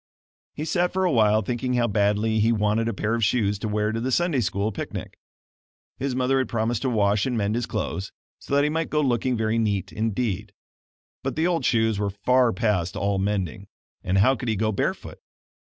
[0.55, 3.91] He sat for awhile thinking how badly he wanted a pair of shoes to wear
[3.91, 5.19] to the Sunday School picnic.
[5.99, 8.99] His mother had promised to wash and mend his clothes, so that he might go
[9.01, 10.53] looking very neat indeed;
[11.21, 13.67] but the old shoes were far past all mending
[14.03, 15.19] and how could he go barefoot?